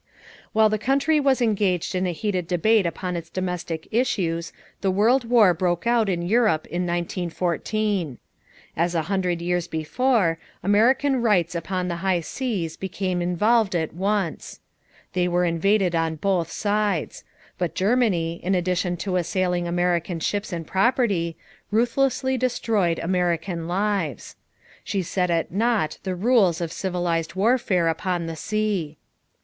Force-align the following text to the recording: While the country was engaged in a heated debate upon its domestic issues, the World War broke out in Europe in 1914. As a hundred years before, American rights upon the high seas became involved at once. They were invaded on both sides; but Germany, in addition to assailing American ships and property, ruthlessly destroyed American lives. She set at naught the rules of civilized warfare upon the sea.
While 0.51 0.69
the 0.69 0.79
country 0.79 1.19
was 1.19 1.43
engaged 1.43 1.93
in 1.93 2.07
a 2.07 2.11
heated 2.11 2.47
debate 2.47 2.87
upon 2.87 3.15
its 3.15 3.29
domestic 3.29 3.87
issues, 3.91 4.51
the 4.81 4.89
World 4.89 5.29
War 5.29 5.53
broke 5.53 5.85
out 5.85 6.09
in 6.09 6.23
Europe 6.23 6.65
in 6.65 6.87
1914. 6.87 8.17
As 8.75 8.95
a 8.95 9.03
hundred 9.03 9.43
years 9.43 9.67
before, 9.67 10.39
American 10.63 11.21
rights 11.21 11.53
upon 11.53 11.87
the 11.87 11.97
high 11.97 12.21
seas 12.21 12.77
became 12.77 13.21
involved 13.21 13.75
at 13.75 13.93
once. 13.93 14.59
They 15.13 15.27
were 15.27 15.45
invaded 15.45 15.93
on 15.93 16.15
both 16.15 16.49
sides; 16.51 17.23
but 17.59 17.75
Germany, 17.75 18.39
in 18.41 18.55
addition 18.55 18.97
to 19.05 19.17
assailing 19.17 19.67
American 19.67 20.19
ships 20.19 20.51
and 20.51 20.65
property, 20.65 21.37
ruthlessly 21.69 22.39
destroyed 22.39 22.97
American 22.97 23.67
lives. 23.67 24.35
She 24.83 25.03
set 25.03 25.29
at 25.29 25.51
naught 25.51 25.99
the 26.01 26.15
rules 26.15 26.59
of 26.59 26.71
civilized 26.71 27.35
warfare 27.35 27.87
upon 27.87 28.25
the 28.25 28.35
sea. 28.35 28.97